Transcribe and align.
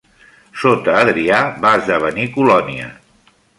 Sota 0.61 0.95
Adrià 1.01 1.43
va 1.67 1.75
esdevenir 1.81 2.27
colònia. 2.39 2.91